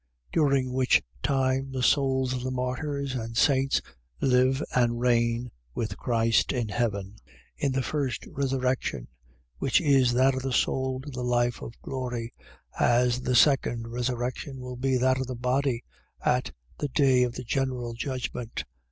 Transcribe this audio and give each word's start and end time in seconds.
During 0.33 0.73
which 0.73 1.03
time 1.21 1.73
the 1.73 1.83
souls 1.83 2.33
of 2.33 2.41
the 2.41 2.49
martyrs 2.49 3.13
and 3.13 3.37
saints 3.37 3.83
live 4.19 4.63
and 4.73 4.99
reign 4.99 5.51
with 5.75 5.95
Christ 5.95 6.51
in 6.51 6.69
heaven, 6.69 7.17
in 7.55 7.71
the 7.71 7.83
first 7.83 8.25
resurrection, 8.25 9.09
which 9.59 9.79
is 9.79 10.11
that 10.13 10.33
of 10.33 10.41
the 10.41 10.53
soul 10.53 11.01
to 11.01 11.11
the 11.11 11.21
life 11.23 11.61
of 11.61 11.79
glory; 11.83 12.33
as 12.79 13.21
the 13.21 13.35
second 13.35 13.89
resurrection 13.89 14.59
will 14.59 14.75
be 14.75 14.97
that 14.97 15.21
of 15.21 15.27
the 15.27 15.35
body, 15.35 15.83
at 16.25 16.51
the 16.79 16.87
day 16.87 17.21
of 17.21 17.33
the 17.35 17.43
general 17.43 17.93
judgment. 17.93 18.63